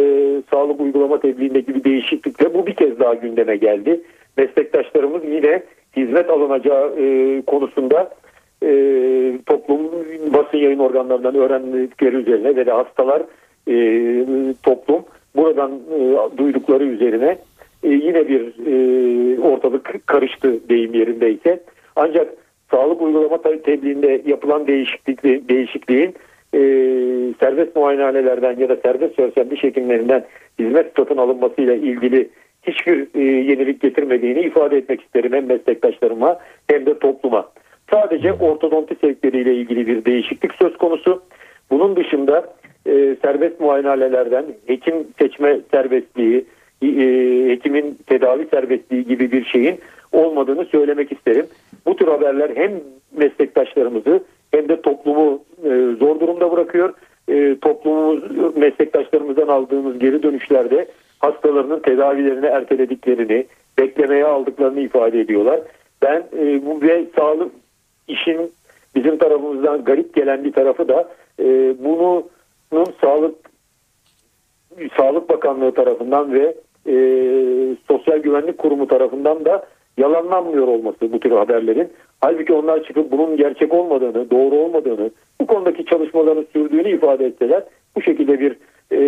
[0.51, 4.01] sağlık uygulama tebliğindeki bir değişiklikle bu bir kez daha gündeme geldi.
[4.37, 5.63] Meslektaşlarımız yine
[5.97, 6.95] hizmet alınacağı
[7.47, 8.09] konusunda
[8.63, 8.69] e,
[9.45, 9.79] toplum
[10.33, 13.21] basın yayın organlarından öğrendikleri üzerine ve de hastalar
[14.63, 15.03] toplum
[15.35, 15.71] buradan
[16.37, 17.37] duydukları üzerine
[17.85, 21.59] e, yine bir e, ortalık karıştı deyim yerindeyse.
[21.95, 22.33] Ancak
[22.71, 26.15] sağlık uygulama tebliğinde yapılan değişiklik, değişikliğin
[26.53, 26.59] e,
[27.39, 30.25] serbest muayenehanelerden ya da serbest diş hekimlerinden
[30.59, 32.29] hizmet satın alınmasıyla ilgili
[32.63, 37.49] hiçbir e, yenilik getirmediğini ifade etmek isterim hem meslektaşlarıma hem de topluma.
[37.91, 41.21] Sadece ortodonti sevkleriyle ilgili bir değişiklik söz konusu.
[41.71, 42.53] Bunun dışında
[42.87, 46.45] e, serbest muayenehanelerden hekim seçme serbestliği,
[46.81, 49.79] hekimin tedavi serbestliği gibi bir şeyin
[50.11, 51.45] olmadığını söylemek isterim.
[51.85, 52.71] Bu tür haberler hem
[53.17, 56.93] meslektaşlarımızı hem de toplumu e, zor durumda bırakıyor.
[57.27, 58.23] E, toplumumuz
[58.57, 60.87] meslektaşlarımızdan aldığımız geri dönüşlerde
[61.19, 63.45] hastalarının tedavilerini ertelediklerini,
[63.79, 65.59] beklemeye aldıklarını ifade ediyorlar.
[66.01, 67.51] Ben e, bu ve sağlık
[68.07, 68.51] işin
[68.95, 71.09] bizim tarafımızdan garip gelen bir tarafı da
[71.39, 72.23] e, bunun
[73.01, 73.35] sağlık
[74.97, 76.55] Sağlık Bakanlığı tarafından ve
[76.87, 76.95] e,
[77.87, 79.65] Sosyal Güvenlik Kurumu tarafından da
[79.97, 81.89] yalanlanmıyor olması bu tür haberlerin.
[82.21, 87.63] Halbuki onlar çıkıp bunun gerçek olmadığını, doğru olmadığını, bu konudaki çalışmaların sürdüğünü ifade etseler
[87.95, 88.57] bu şekilde bir
[88.91, 88.99] e,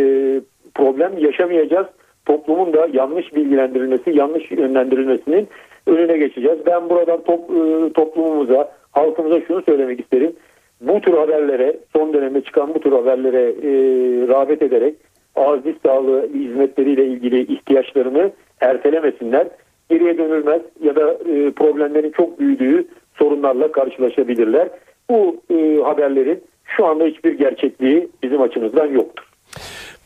[0.75, 1.87] problem yaşamayacağız.
[2.25, 5.47] Toplumun da yanlış bilgilendirilmesi, yanlış yönlendirilmesinin
[5.87, 6.57] önüne geçeceğiz.
[6.65, 10.33] Ben buradan top, e, toplumumuza, halkımıza şunu söylemek isterim.
[10.81, 13.71] Bu tür haberlere, son dönemde çıkan bu tür haberlere e,
[14.27, 14.95] rağbet ederek
[15.65, 19.47] diş sağlığı hizmetleriyle ilgili ihtiyaçlarını ertelemesinler.
[19.89, 24.69] Geriye dönülmez ya da e, problemlerin çok büyüdüğü sorunlarla karşılaşabilirler.
[25.09, 29.27] Bu e, haberlerin şu anda hiçbir gerçekliği bizim açımızdan yoktur.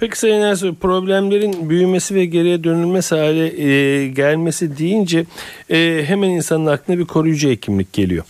[0.01, 5.25] Peki Sayın Ersoy problemlerin büyümesi ve geriye dönülmesi hale e, gelmesi deyince
[5.69, 8.23] e, hemen insanın aklına bir koruyucu hekimlik geliyor.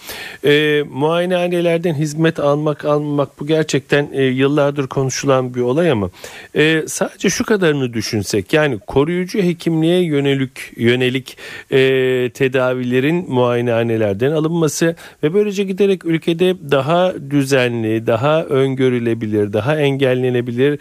[0.46, 6.10] E, muayenehanelerden hizmet almak almamak bu gerçekten e, yıllardır konuşulan bir olay ama
[6.56, 11.38] e, sadece şu kadarını düşünsek yani koruyucu hekimliğe yönelik yönelik
[11.72, 11.78] e,
[12.34, 20.80] tedavilerin muayenehanelerden alınması ve böylece giderek ülkede daha düzenli, daha öngörülebilir, daha engellenebilir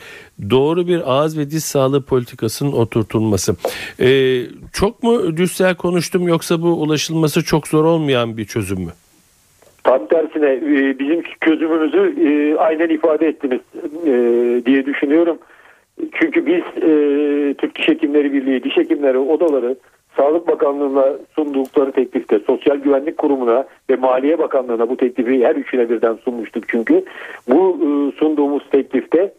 [0.50, 3.56] doğru bir ağız ve diş sağlığı politikasının oturtulması.
[4.00, 8.92] Ee, çok mu düssel konuştum yoksa bu ulaşılması çok zor olmayan bir çözüm mü?
[9.84, 13.60] Tam tersine e, bizim çözümümüzü e, aynen ifade ettiniz
[14.06, 14.12] e,
[14.66, 15.38] diye düşünüyorum.
[16.20, 16.62] Çünkü biz
[17.58, 19.76] Türk Diş Hekimleri Birliği, Diş Hekimleri Odaları
[20.16, 26.18] Sağlık Bakanlığı'na sundukları teklifte Sosyal Güvenlik Kurumu'na ve Maliye Bakanlığı'na bu teklifi her üçüne birden
[26.24, 27.04] sunmuştuk çünkü.
[27.48, 27.78] Bu
[28.18, 29.32] sunduğumuz teklifte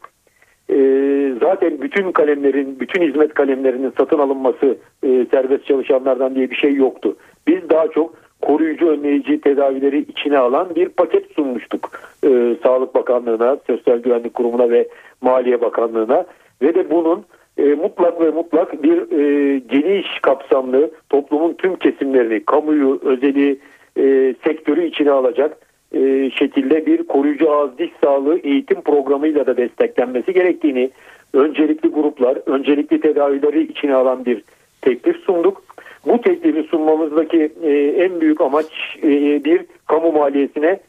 [0.72, 6.76] ee, zaten bütün kalemlerin, bütün hizmet kalemlerinin satın alınması e, serbest çalışanlardan diye bir şey
[6.76, 7.16] yoktu.
[7.48, 11.92] Biz daha çok koruyucu önleyici tedavileri içine alan bir paket sunmuştuk
[12.24, 14.88] e, Sağlık Bakanlığı'na, Sosyal Güvenlik Kurumu'na ve
[15.22, 16.26] Maliye Bakanlığı'na
[16.62, 17.26] ve de bunun
[17.58, 23.60] e, mutlak ve mutlak bir e, geniş kapsamlı toplumun tüm kesimlerini, kamuyu, özeli,
[23.98, 25.58] e, sektörü içine alacak
[25.94, 30.90] e, şekilde bir koruyucu ağız diş sağlığı eğitim programıyla da desteklenmesi gerektiğini
[31.34, 34.44] öncelikli gruplar, öncelikli tedavileri içine alan bir
[34.82, 35.64] teklif sunduk.
[36.06, 38.66] Bu teklifi sunmamızdaki e, en büyük amaç
[39.04, 39.10] e,
[39.44, 40.80] bir kamu maliyesine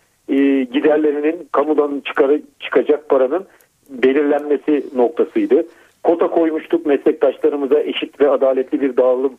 [0.72, 3.46] giderlerinin kamudan çıkarı, çıkacak paranın
[3.90, 5.66] belirlenmesi noktasıydı.
[6.04, 9.32] Kota koymuştuk meslektaşlarımıza eşit ve adaletli bir dağılım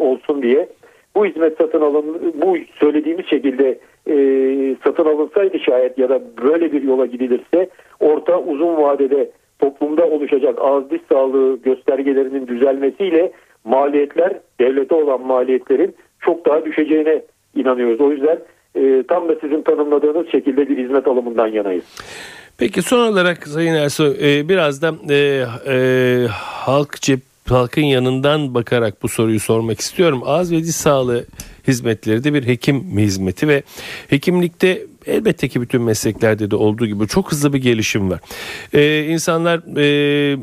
[0.00, 0.68] olsun diye.
[1.16, 4.14] Bu hizmet satın alın, bu söylediğimiz şekilde e,
[4.84, 7.68] satın alınsaydı şayet ya da böyle bir yola gidilirse
[8.00, 13.32] orta uzun vadede toplumda oluşacak ağız diş sağlığı göstergelerinin düzelmesiyle
[13.64, 17.22] maliyetler devlete olan maliyetlerin çok daha düşeceğine
[17.54, 18.00] inanıyoruz.
[18.00, 18.38] O yüzden
[18.74, 21.84] e, tam da sizin tanımladığınız şekilde bir hizmet alımından yanayız.
[22.58, 26.26] Peki son olarak Sayın Ersoy e, biraz da e, e,
[26.64, 30.22] halk cep halkın yanından bakarak bu soruyu sormak istiyorum.
[30.24, 31.24] Ağız ve diş sağlığı
[31.68, 33.62] hizmetleri de bir hekim hizmeti ve
[34.08, 38.20] hekimlikte elbette ki bütün mesleklerde de olduğu gibi çok hızlı bir gelişim var.
[38.74, 40.38] Ee, insanlar e,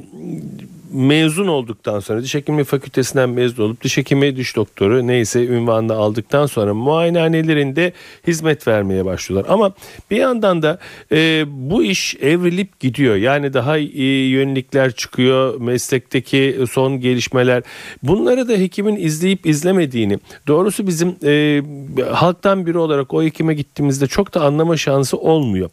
[0.95, 6.45] mezun olduktan sonra diş hekimliği fakültesinden mezun olup diş hekimi diş doktoru neyse ünvanını aldıktan
[6.45, 7.93] sonra muayenehanelerinde
[8.27, 9.53] hizmet vermeye başlıyorlar.
[9.53, 9.73] Ama
[10.11, 10.79] bir yandan da
[11.11, 13.15] e, bu iş evrilip gidiyor.
[13.15, 15.61] Yani daha iyi yönelikler çıkıyor.
[15.61, 17.63] Meslekteki son gelişmeler.
[18.03, 21.61] Bunları da hekimin izleyip izlemediğini doğrusu bizim e,
[22.11, 25.69] halktan biri olarak o hekime gittiğimizde çok da anlama şansı olmuyor.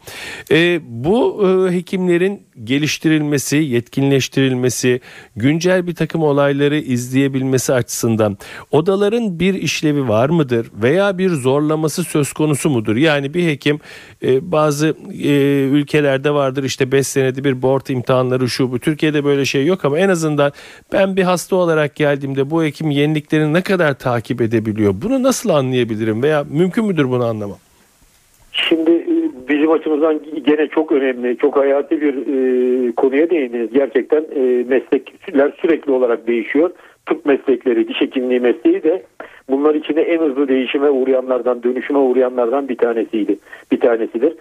[0.51, 5.01] E, bu e, hekimlerin geliştirilmesi, yetkinleştirilmesi,
[5.37, 8.39] güncel bir takım olayları izleyebilmesi açısından
[8.71, 12.97] odaların bir işlevi var mıdır veya bir zorlaması söz konusu mudur?
[12.97, 13.81] Yani bir hekim
[14.23, 18.79] e, bazı e, ülkelerde vardır işte 5 senede bir board imtihanları şu bu.
[18.79, 20.53] Türkiye'de böyle şey yok ama en azından
[20.93, 24.95] ben bir hasta olarak geldiğimde bu hekim yeniliklerini ne kadar takip edebiliyor?
[25.03, 27.59] Bunu nasıl anlayabilirim veya mümkün müdür bunu anlamam?
[28.53, 28.91] Şimdi
[29.53, 33.73] bizim açımızdan gene çok önemli, çok hayati bir e, konuya değindiniz.
[33.73, 36.71] Gerçekten e, meslekler sürekli olarak değişiyor.
[37.07, 39.03] Tıp meslekleri, diş hekimliği mesleği de
[39.51, 43.37] bunlar içinde en hızlı değişime uğrayanlardan, dönüşüme uğrayanlardan bir tanesiydi.
[43.73, 44.33] Bir tanesidir.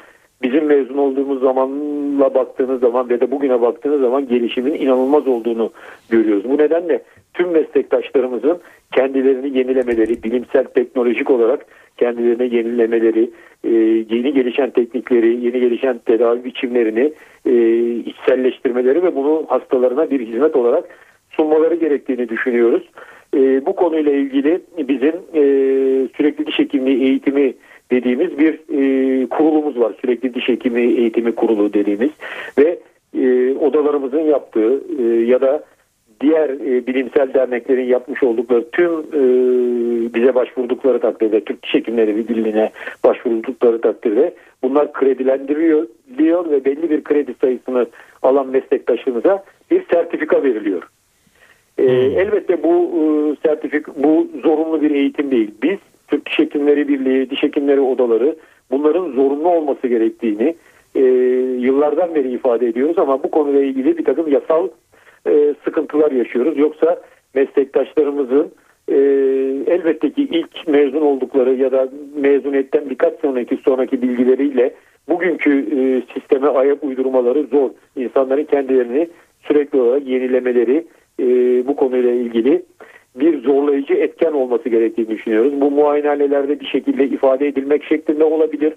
[0.44, 5.72] Bizim mezun olduğumuz zamanla baktığınız zaman ve de bugüne baktığınız zaman gelişimin inanılmaz olduğunu
[6.10, 6.44] görüyoruz.
[6.50, 7.02] Bu nedenle
[7.34, 8.58] tüm meslektaşlarımızın
[8.92, 11.66] kendilerini yenilemeleri, bilimsel teknolojik olarak
[11.98, 13.30] kendilerine yenilemeleri,
[13.64, 13.70] e,
[14.16, 17.14] yeni gelişen teknikleri, yeni gelişen tedavi biçimlerini
[17.46, 17.54] e,
[17.96, 20.84] içselleştirmeleri ve bunu hastalarına bir hizmet olarak
[21.30, 22.84] sunmaları gerektiğini düşünüyoruz.
[23.36, 25.14] E, bu konuyla ilgili bizim
[26.18, 27.54] sürekli diş hekimliği eğitimi
[27.92, 29.94] dediğimiz bir e, kurulumuz var.
[30.02, 32.10] Sürekli diş hekimi eğitimi kurulu dediğimiz
[32.58, 32.80] ve
[33.18, 35.64] e, odalarımızın yaptığı e, ya da
[36.22, 39.24] diğer e, bilimsel derneklerin yapmış oldukları tüm e,
[40.14, 42.72] bize başvurdukları takdirde Türk Diş Hekimleri Birliği'ne
[43.04, 47.86] başvurdukları takdirde bunlar kredilendiriliyor diyor ve belli bir kredi sayısını
[48.22, 50.84] alan meslektaşımıza bir sertifika veriliyor.
[51.78, 53.02] E, elbette bu e,
[53.48, 55.52] sertifik bu zorunlu bir eğitim değil.
[55.64, 55.78] Biz
[56.12, 58.36] Türk Diş Hekimleri Birliği, Diş Hekimleri Odaları
[58.72, 60.56] bunların zorunlu olması gerektiğini
[60.96, 61.02] e,
[61.60, 64.68] yıllardan beri ifade ediyoruz ama bu konuyla ilgili bir takım yasal
[65.28, 66.58] e, sıkıntılar yaşıyoruz.
[66.58, 67.02] Yoksa
[67.34, 68.52] meslektaşlarımızın
[68.88, 68.96] e,
[69.68, 74.74] elbette ki ilk mezun oldukları ya da mezuniyetten birkaç sonraki sonraki bilgileriyle
[75.10, 77.70] bugünkü e, sisteme ayak uydurmaları zor.
[77.96, 79.08] İnsanların kendilerini
[79.42, 80.86] sürekli olarak yenilemeleri
[81.20, 81.26] e,
[81.68, 82.64] bu konuyla ilgili
[83.16, 85.62] bir zorlayıcı etken olması gerektiğini düşünüyoruz.
[85.62, 88.74] Bu muayenehanelerde bir şekilde ifade edilmek şeklinde olabilir.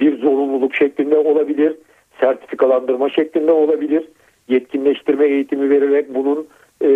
[0.00, 1.76] Bir zorunluluk şeklinde olabilir.
[2.20, 4.08] Sertifikalandırma şeklinde olabilir.
[4.48, 6.46] Yetkinleştirme eğitimi vererek bunun
[6.82, 6.88] e,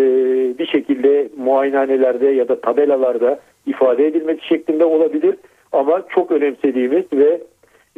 [0.58, 5.36] bir şekilde muayenehanelerde ya da tabelalarda ifade edilmesi şeklinde olabilir.
[5.72, 7.40] Ama çok önemsediğimiz ve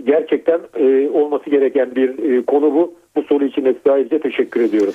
[0.04, 2.94] gerçekten e, olması gereken bir e, konu bu.
[3.18, 4.94] Bu soru için ayrıca teşekkür ediyorum.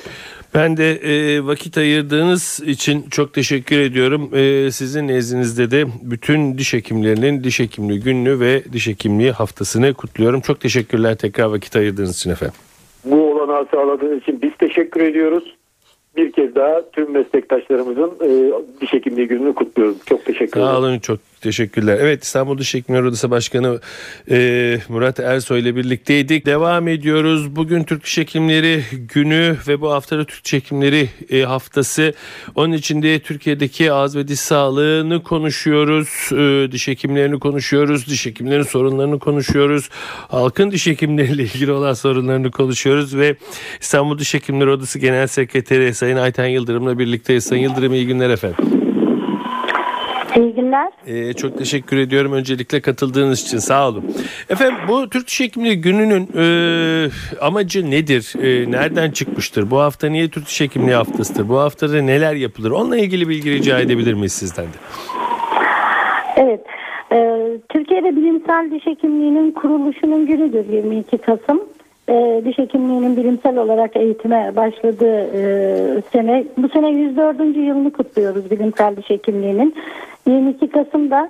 [0.56, 4.30] Ben de e, vakit ayırdığınız için çok teşekkür ediyorum.
[4.34, 10.42] E, sizin nezdinizde de bütün diş hekimlerinin diş hekimliği gününü ve diş hekimliği haftasını kutluyorum.
[10.42, 12.56] Çok teşekkürler tekrar vakit ayırdığınız için efendim.
[13.06, 15.56] Bu olanağı sağladığınız için biz teşekkür ediyoruz.
[16.18, 19.96] Bir kez daha tüm meslektaşlarımızın e, diş hekimliği gününü kutluyorum.
[20.06, 20.74] Çok teşekkür ederim.
[20.74, 21.98] Sağ olun çok teşekkürler.
[22.02, 23.80] Evet İstanbul Hekimleri Odası Başkanı
[24.32, 26.46] e, Murat Ersoy ile birlikteydik.
[26.46, 27.56] Devam ediyoruz.
[27.56, 28.18] Bugün Türk Diş
[29.14, 32.14] günü ve bu haftada Türk Diş Hekimleri e, haftası.
[32.56, 36.30] Onun içinde Türkiye'deki ağız ve diş sağlığını konuşuyoruz.
[36.32, 38.08] E, diş hekimlerini konuşuyoruz.
[38.08, 39.90] Diş hekimlerinin sorunlarını konuşuyoruz.
[40.28, 43.36] Halkın diş hekimleriyle ilgili olan sorunlarını konuşuyoruz ve
[43.82, 44.34] İstanbul Diş
[44.68, 47.44] Odası Genel Sekreteri Sayın Ayten Yıldırım'la birlikteyiz.
[47.44, 48.83] Sayın Yıldırım iyi günler efendim.
[50.74, 50.92] Günler.
[51.08, 54.04] Ee, çok teşekkür ediyorum öncelikle katıldığınız için sağ olun.
[54.50, 56.46] Efendim bu Türk Diş Hekimliği gününün e,
[57.42, 58.34] amacı nedir?
[58.42, 59.72] E, nereden çıkmıştır?
[59.72, 61.50] Bu hafta niye Türk Diş Hekimliği haftasıdır?
[61.50, 62.72] Bu haftada neler yapılır?
[62.72, 64.78] Onunla ilgili bilgi rica edebilir miyiz sizden de?
[66.36, 66.62] Evet.
[67.12, 67.18] e,
[67.70, 71.62] Türkiye'de bilimsel diş hekimliğinin kuruluşunun günüdür 22 Kasım.
[72.10, 76.44] E, diş hekimliğinin bilimsel olarak eğitime başladığı e, sene.
[76.58, 77.40] Bu sene 104.
[77.40, 79.76] yılını kutluyoruz bilimsel diş hekimliğinin.
[80.28, 81.30] 22 Kasım'da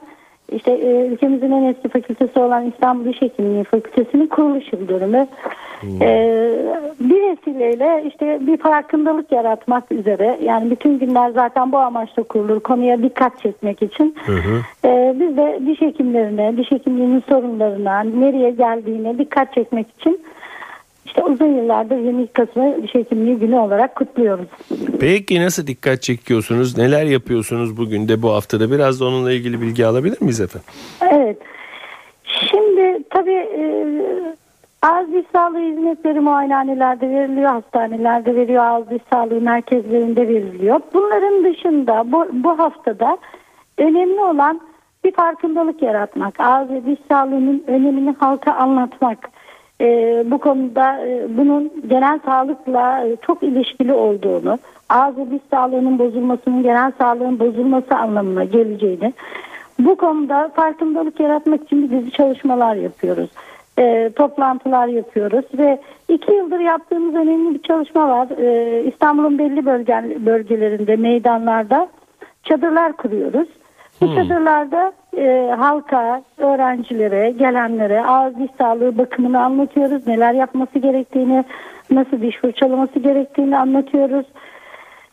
[0.51, 5.27] işte e, ülkemizin en eski fakültesi olan İstanbul Diş Hekimliği Fakültesi'nin kuruluş yıl dönümü.
[6.01, 6.49] E,
[6.99, 13.03] bir vesileyle işte bir farkındalık yaratmak üzere yani bütün günler zaten bu amaçla kurulur konuya
[13.03, 14.15] dikkat çekmek için.
[14.85, 20.21] E, biz de diş hekimlerine, diş hekimliğinin sorunlarına, nereye geldiğine dikkat çekmek için
[21.13, 24.47] işte uzun yıllardır 22 Kasım'ı diş hekimliği günü olarak kutluyoruz.
[24.99, 26.77] Peki nasıl dikkat çekiyorsunuz?
[26.77, 28.71] Neler yapıyorsunuz bugün de bu haftada?
[28.71, 30.67] Biraz da onunla ilgili bilgi alabilir miyiz efendim?
[31.01, 31.37] Evet.
[32.23, 33.63] Şimdi tabii e,
[34.81, 40.79] ağız diş sağlığı hizmetleri muayenehanelerde veriliyor, hastanelerde veriyor, ağız diş sağlığı merkezlerinde veriliyor.
[40.93, 43.17] Bunların dışında bu, bu haftada
[43.77, 44.61] önemli olan
[45.03, 49.32] bir farkındalık yaratmak, ağız ve diş sağlığının önemini halka anlatmak.
[49.83, 55.99] E, bu konuda e, bunun genel sağlıkla e, çok ilişkili olduğunu, ağız ve diş sağlığının
[55.99, 59.13] bozulmasının genel sağlığın bozulması anlamına geleceğini,
[59.79, 63.29] bu konuda farkındalık yaratmak için bir dizi çalışmalar yapıyoruz.
[63.79, 68.27] E, toplantılar yapıyoruz ve iki yıldır yaptığımız önemli bir çalışma var.
[68.37, 71.87] E, İstanbul'un belli bölge, bölgelerinde, meydanlarda
[72.43, 73.47] çadırlar kuruyoruz.
[74.01, 80.07] Bu çadırlarda e, halka, öğrencilere, gelenlere ağız diş sağlığı bakımını anlatıyoruz.
[80.07, 81.43] Neler yapması gerektiğini,
[81.91, 84.25] nasıl diş fırçalaması gerektiğini anlatıyoruz.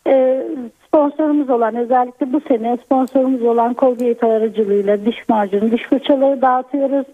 [0.06, 0.42] E,
[0.86, 7.06] sponsorumuz olan özellikle bu sene sponsorumuz olan Colgate aracılığıyla diş macunu, diş fırçaları dağıtıyoruz.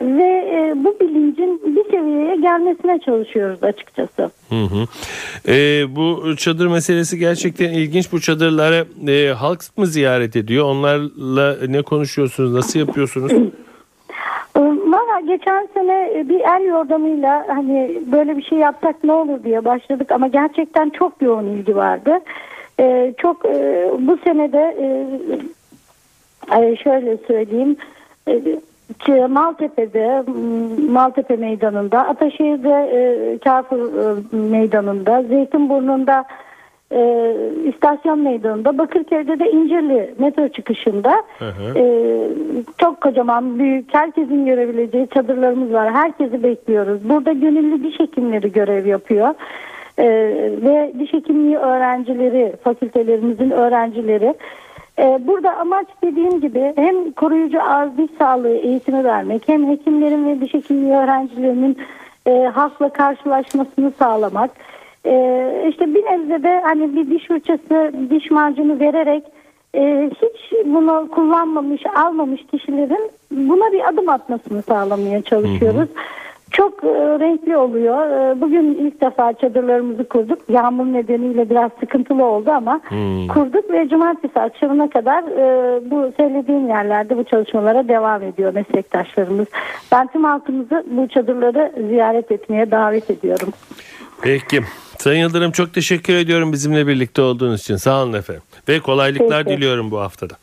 [0.00, 4.30] Ve e, bu bilincin bir seviyeye gelmesine çalışıyoruz açıkçası.
[4.48, 4.86] Hı hı.
[5.48, 8.12] Ee, bu çadır meselesi gerçekten ilginç.
[8.12, 10.64] Bu çadırları e, halk mı ziyaret ediyor?
[10.64, 12.52] Onlarla ne konuşuyorsunuz?
[12.52, 13.32] Nasıl yapıyorsunuz?
[13.32, 13.36] Ee,
[14.86, 19.64] Valla geçen sene e, bir el yordamıyla hani böyle bir şey yapsak ne olur diye
[19.64, 22.18] başladık ama gerçekten çok yoğun ilgi vardı.
[22.80, 24.86] Ee, çok e, bu senede e,
[26.60, 27.76] e, şöyle söyleyeyim
[28.28, 28.42] e,
[29.28, 30.24] Maltepe'de
[30.90, 33.38] Maltepe Meydanı'nda Ataşehir'de e,
[33.72, 36.24] e, Meydanı'nda Zeytinburnu'nda
[36.92, 37.32] e,
[37.64, 41.78] istasyon meydanında, Bakırköy'de de İncirli metro çıkışında hı.
[41.78, 41.84] e,
[42.78, 45.92] çok kocaman, büyük, herkesin görebileceği çadırlarımız var.
[45.92, 47.08] Herkesi bekliyoruz.
[47.08, 49.34] Burada gönüllü diş hekimleri görev yapıyor.
[49.98, 50.06] E,
[50.62, 54.34] ve diş hekimliği öğrencileri, fakültelerimizin öğrencileri.
[54.98, 60.40] E, burada amaç dediğim gibi hem koruyucu ağız diş sağlığı eğitimi vermek hem hekimlerin ve
[60.40, 61.78] diş hekimliği öğrencilerinin
[62.26, 64.50] e, halkla karşılaşmasını sağlamak.
[65.06, 69.24] E, işte bir nebze de hani bir diş fırçası, diş macunu vererek
[69.74, 75.88] e, hiç bunu kullanmamış, almamış kişilerin buna bir adım atmasını sağlamaya çalışıyoruz.
[76.56, 76.88] Çok e,
[77.20, 78.10] renkli oluyor.
[78.10, 80.38] E, bugün ilk defa çadırlarımızı kurduk.
[80.48, 82.80] Yağmur nedeniyle biraz sıkıntılı oldu ama
[83.28, 89.46] kurduk ve cumartesi akşamına kadar e, bu söylediğim yerlerde bu çalışmalara devam ediyor meslektaşlarımız.
[89.92, 93.48] Ben tüm halkımızı bu çadırları ziyaret etmeye davet ediyorum.
[94.22, 94.60] Peki.
[94.98, 97.76] Sayın Yıldırım çok teşekkür ediyorum bizimle birlikte olduğunuz için.
[97.76, 98.42] Sağ olun efendim.
[98.68, 99.56] Ve kolaylıklar Peki.
[99.56, 100.34] diliyorum bu haftada.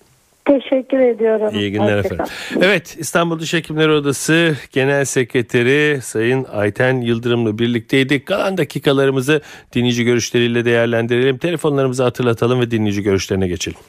[0.48, 1.60] Teşekkür ediyorum.
[1.60, 2.26] İyi günler Hoşça efendim.
[2.62, 8.26] Evet İstanbul Diş Hekimleri Odası Genel Sekreteri Sayın Ayten Yıldırım'la birlikteydik.
[8.26, 9.42] Kalan dakikalarımızı
[9.74, 11.38] dinleyici görüşleriyle değerlendirelim.
[11.38, 13.80] Telefonlarımızı hatırlatalım ve dinleyici görüşlerine geçelim.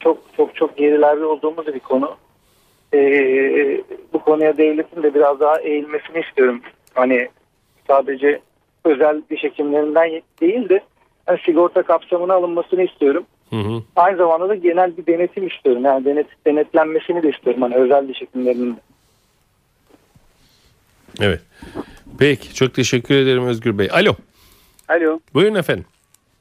[0.00, 2.16] çok çok çok gerilerde olduğumuz bir konu.
[2.94, 6.60] Ee, bu konuya devletin de biraz daha eğilmesini istiyorum.
[6.94, 7.28] Hani
[7.86, 8.40] sadece
[8.84, 10.80] özel diş hekimlerinden değil de
[11.28, 13.24] yani sigorta kapsamına alınmasını istiyorum.
[13.50, 13.82] Hı hı.
[13.96, 15.84] Aynı zamanda da genel bir denetim istiyorum.
[15.84, 17.62] Yani denet, denetlenmesini de istiyorum.
[17.62, 18.76] Hani özel diş hekimlerinin.
[18.76, 18.80] de.
[21.20, 21.40] Evet.
[22.18, 23.88] Peki çok teşekkür ederim Özgür Bey.
[23.92, 24.14] Alo,
[24.88, 25.20] Alo.
[25.34, 25.84] buyurun efendim.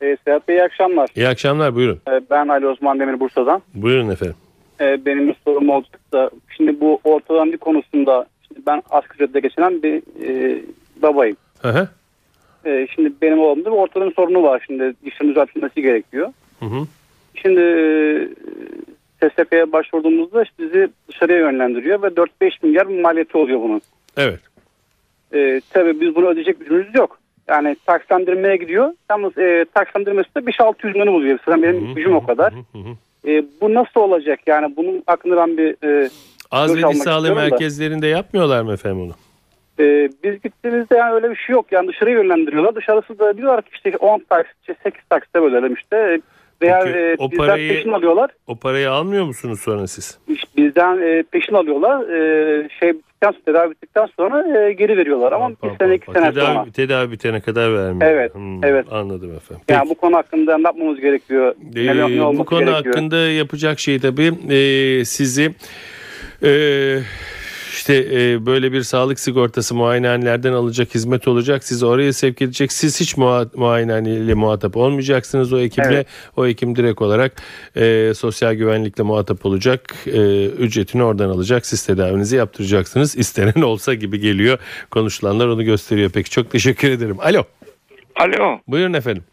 [0.03, 1.09] E, Sedat Bey iyi akşamlar.
[1.15, 1.99] İyi akşamlar buyurun.
[2.07, 3.61] E, ben Ali Osman Demir Bursa'dan.
[3.73, 4.35] Buyurun efendim.
[4.81, 9.39] E, benim bir sorum olacak da şimdi bu ortadan bir konusunda şimdi ben asgari ücretle
[9.39, 10.61] geçinen bir e,
[11.01, 11.37] babayım.
[11.61, 11.87] Hı hı.
[12.65, 14.63] E, şimdi benim oğlumda bir ortadan sorunu var.
[14.67, 16.33] Şimdi dişin düzeltilmesi gerekiyor.
[16.59, 16.87] Hı hı.
[17.35, 17.61] Şimdi
[19.21, 23.81] e, SSK'ya başvurduğumuzda işte bizi dışarıya yönlendiriyor ve 4-5 milyar maliyeti oluyor bunun.
[24.17, 24.39] Evet.
[25.33, 27.19] E, tabii biz bunu ödeyecek gücümüz yok.
[27.49, 28.93] Yani takslendirmeye gidiyor.
[29.09, 31.39] Yalnız e, takslendirmesi de 5-600 milyonu buluyor.
[31.45, 32.53] Zaten benim gücüm o kadar.
[32.53, 33.29] Hı hı.
[33.31, 34.39] E, bu nasıl olacak?
[34.47, 36.09] Yani bunun hakkında ben bir e,
[36.51, 37.33] Ağız ve sağlığı istiyorum da.
[37.33, 39.11] merkezlerinde yapmıyorlar mı efendim onu?
[39.79, 41.65] e, biz gittiğimizde yani öyle bir şey yok.
[41.71, 42.75] Yani dışarıya yönlendiriyorlar.
[42.75, 46.19] Dışarısı da diyorlar ki işte 10 taksit, 8 taksite bölelim işte.
[46.61, 48.29] Veya Peki, e, o bizden parayı- peşin alıyorlar.
[48.47, 50.19] O parayı almıyor musunuz sonra siz?
[50.57, 52.09] Bizden e, peşin alıyorlar.
[52.09, 52.93] E, şey
[53.31, 55.31] bittikten tedavi bittikten sonra e, geri veriyorlar.
[55.31, 56.71] Ama bir sene iki sene tedavi, sonra.
[56.71, 58.11] Tedavi bitene kadar vermiyor.
[58.11, 58.31] Evet,
[58.63, 58.85] evet.
[58.91, 59.63] Anladım efendim.
[59.69, 59.89] Yani Peki.
[59.89, 61.55] bu konu hakkında ne yapmamız gerekiyor?
[61.75, 62.85] Ee, Ne, ne bu konu gerekiyor?
[62.85, 65.51] hakkında yapacak şey tabii e, sizi
[66.43, 66.49] e,
[67.83, 71.63] işte e, böyle bir sağlık sigortası muayenehanelerden alacak hizmet olacak.
[71.63, 72.71] Sizi oraya sevk edecek.
[72.71, 75.93] Siz hiç mua, muayenehaneyle muhatap olmayacaksınız o ekiple.
[75.95, 76.07] Evet.
[76.37, 77.33] O hekim direkt olarak
[77.75, 79.95] e, sosyal güvenlikle muhatap olacak.
[80.07, 81.65] E, ücretini oradan alacak.
[81.65, 83.15] Siz tedavinizi yaptıracaksınız.
[83.17, 84.59] İstenen olsa gibi geliyor.
[84.91, 86.11] Konuşulanlar onu gösteriyor.
[86.13, 87.17] Peki çok teşekkür ederim.
[87.19, 87.43] Alo.
[88.15, 88.59] Alo.
[88.67, 89.23] Buyurun efendim.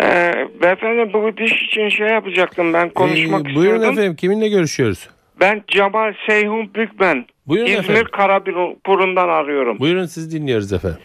[0.00, 3.98] Ee, beyefendi bu diş için şey yapacaktım ben konuşmak Ee, buyurun istiyordum.
[3.98, 4.16] efendim.
[4.16, 5.08] Kiminle görüşüyoruz?
[5.40, 7.26] Ben Cemal Seyhun Bükmen.
[7.46, 8.06] Buyurun İzmir efendim.
[8.12, 9.78] Karaburun'dan arıyorum.
[9.78, 10.98] Buyurun siz dinliyoruz efendim.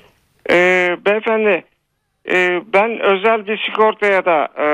[0.49, 1.63] Ee, beyefendi
[2.31, 4.67] e, ben özel bir sigortaya da e,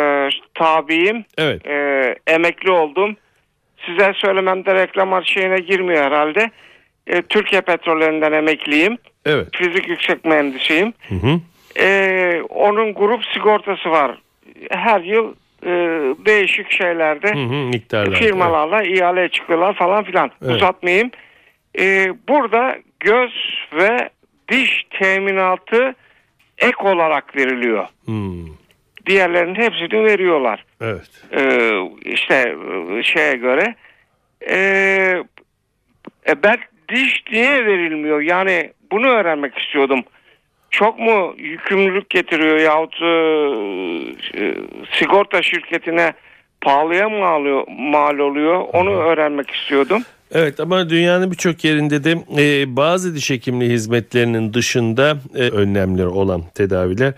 [0.53, 1.25] tabiyim.
[1.37, 1.67] Evet.
[1.67, 3.15] E, emekli oldum.
[3.85, 6.51] Size söylememde reklam şeyine girmiyor herhalde.
[7.07, 8.97] E, Türkiye Petrollerinden emekliyim.
[9.25, 9.47] Evet.
[9.55, 10.93] Fizik yüksek mühendisiyim.
[11.09, 11.39] Hı hı.
[11.79, 14.17] E, onun grup sigortası var.
[14.71, 15.69] Her yıl e,
[16.25, 18.15] değişik şeylerde Hı hı, miktarlar.
[18.15, 20.31] firmalarla ihale çıkıyorlar falan filan.
[20.45, 20.55] Evet.
[20.55, 21.11] Uzatmayayım.
[21.79, 23.31] Ee, burada göz
[23.73, 24.09] ve
[24.51, 25.95] diş teminatı
[26.57, 27.87] ek olarak veriliyor.
[28.05, 28.45] Hmm,
[29.05, 30.65] Diğerlerinin hepsini veriyorlar.
[30.81, 31.09] evet.
[31.33, 31.71] Ee,
[32.05, 32.55] işte
[32.97, 33.75] e, şeye göre.
[34.49, 35.23] Ee,
[36.27, 36.57] e, ben
[36.89, 38.21] diş niye verilmiyor?
[38.21, 40.03] Yani bunu öğrenmek istiyordum.
[40.69, 43.07] Çok mu yükümlülük getiriyor yahut e,
[44.43, 44.53] e,
[44.91, 46.13] sigorta şirketine
[46.61, 50.03] pahalıya mı alıyor, mal oluyor onu öğrenmek istiyordum.
[50.31, 56.43] Evet ama dünyanın birçok yerinde de e, bazı diş hekimliği hizmetlerinin dışında e, önlemleri olan
[56.53, 57.13] tedaviler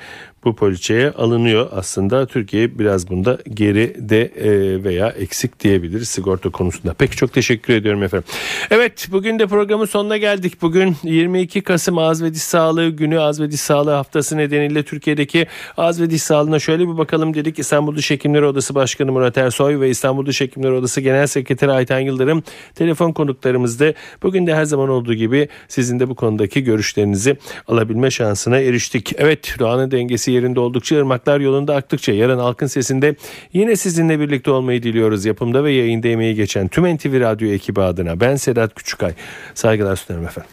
[0.47, 2.25] bu poliçeye alınıyor aslında.
[2.25, 6.95] Türkiye biraz bunda geride e, veya eksik diyebiliriz sigorta konusunda.
[6.97, 8.27] Peki çok teşekkür ediyorum efendim.
[8.71, 10.61] Evet bugün de programın sonuna geldik.
[10.61, 15.47] Bugün 22 Kasım Ağız ve Diş Sağlığı Günü Ağız ve Diş Sağlığı Haftası nedeniyle Türkiye'deki
[15.77, 17.59] ağız ve diş sağlığına şöyle bir bakalım dedik.
[17.59, 21.99] İstanbul Diş Hekimleri Odası Başkanı Murat Ersoy ve İstanbul Diş Hekimleri Odası Genel Sekreteri Ayten
[21.99, 22.43] Yıldırım
[22.75, 23.93] telefon konuklarımızdı.
[24.23, 27.37] Bugün de her zaman olduğu gibi sizin de bu konudaki görüşlerinizi
[27.67, 29.13] alabilme şansına eriştik.
[29.17, 33.15] Evet doğanın dengesi yerinde oldukça ırmaklar yolunda aktıkça yarın halkın sesinde
[33.53, 35.25] yine sizinle birlikte olmayı diliyoruz.
[35.25, 39.13] Yapımda ve yayında emeği geçen tüm NTV Radyo ekibi adına ben Sedat Küçükay.
[39.53, 40.51] Saygılar sunarım efendim.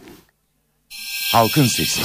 [1.33, 2.01] Halkın Sesi.